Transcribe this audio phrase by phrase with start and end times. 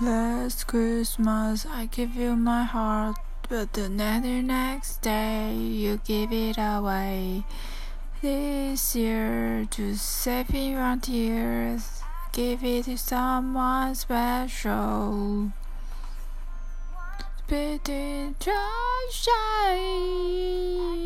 [0.00, 3.16] Last Christmas I gave you my heart,
[3.48, 7.44] but the next day you give it away.
[8.20, 12.02] This year, to save from tears,
[12.32, 15.52] give it to someone special.
[17.38, 18.62] Spitting sunshine,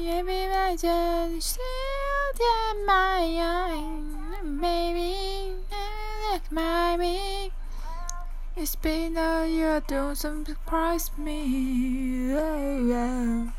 [0.07, 1.63] every imagine still
[2.39, 4.01] in my eye.
[4.45, 5.55] Maybe
[6.31, 7.36] like my me.
[8.59, 12.33] It's been a year, don't surprise me.
[12.33, 13.51] Oh, yeah.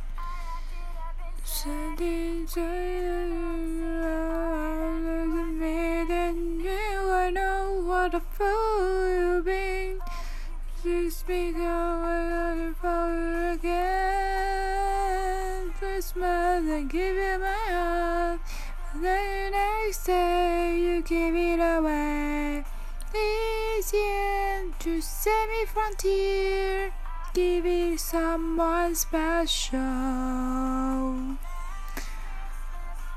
[1.44, 2.48] Sending
[5.60, 10.00] me than you, I know what a fool you've been.
[10.84, 14.58] Just because I fall again.
[15.78, 18.40] Christmas, I give you my heart.
[18.96, 22.66] Then the next day, you give it away.
[23.14, 24.37] This year,
[24.88, 25.02] to
[25.50, 25.94] me from
[27.34, 29.82] give it someone special.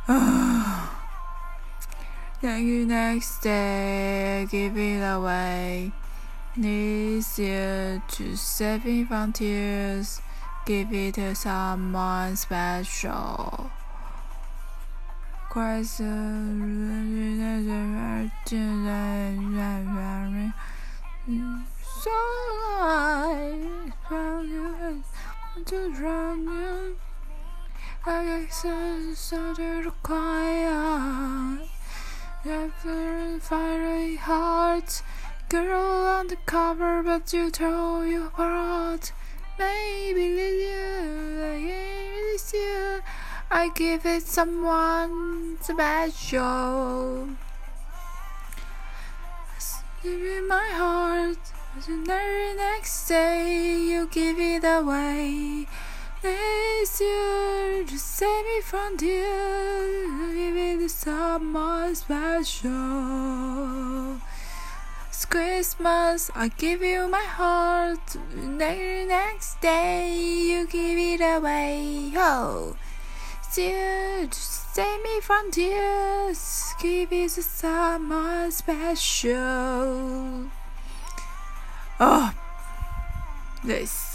[2.41, 5.93] Thank you next day, give it away.
[6.57, 9.05] This year, to save me
[10.67, 13.71] give it to someone special.
[15.49, 16.01] Christ,
[22.03, 25.03] so I found you
[25.67, 26.97] to drown you.
[28.07, 31.59] I started to cry.
[32.43, 35.03] After fiery heart,
[35.51, 39.13] girl undercover, but you throw your apart.
[39.59, 43.01] Maybe you, I miss you.
[43.51, 47.29] I give it someone special.
[50.03, 51.37] Give it my heart,
[51.77, 55.67] the very next day you give it away.
[56.23, 62.71] This year to save me from tears, give it someone special.
[65.09, 68.17] It's Christmas, I give you my heart.
[68.35, 72.13] The next day you give it away.
[72.17, 72.77] Oh
[73.57, 76.73] you to save me from tears.
[76.81, 80.51] Give it to someone special.
[82.03, 82.33] Oh,
[83.63, 84.10] this.